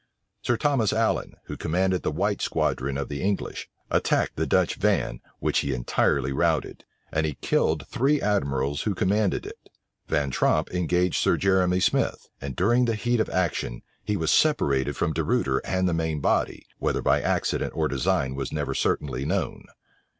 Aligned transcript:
Sir 0.41 0.57
Thomas 0.57 0.93
Allen, 0.93 1.35
who 1.43 1.55
commanded 1.55 2.01
the 2.01 2.09
white 2.09 2.41
squadron 2.41 2.97
of 2.97 3.07
the 3.07 3.21
English, 3.21 3.69
attacked 3.91 4.35
the 4.35 4.47
Dutch 4.47 4.73
van, 4.77 5.19
which 5.37 5.59
he 5.59 5.75
entirely 5.75 6.33
routed; 6.33 6.85
and 7.11 7.23
he 7.23 7.35
killed 7.35 7.81
the 7.81 7.85
three 7.85 8.19
admirals 8.19 8.81
who 8.81 8.95
commanded 8.95 9.45
it. 9.45 9.69
Van 10.07 10.31
Tromp 10.31 10.71
engaged 10.73 11.17
Sir 11.17 11.37
Jeremy 11.37 11.79
Smith; 11.79 12.29
and 12.41 12.55
during 12.55 12.85
the 12.85 12.95
heat 12.95 13.19
of 13.19 13.29
action, 13.29 13.83
he 14.03 14.17
was 14.17 14.31
separated 14.31 14.97
from 14.97 15.13
De 15.13 15.23
Ruyter 15.23 15.59
and 15.63 15.87
the 15.87 15.93
main 15.93 16.19
body, 16.19 16.65
whether 16.79 17.03
by 17.03 17.21
accident 17.21 17.73
or 17.75 17.87
design 17.87 18.33
was 18.33 18.51
never 18.51 18.73
certainly 18.73 19.23
known. 19.23 19.65